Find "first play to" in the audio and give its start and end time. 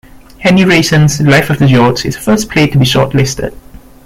2.21-2.79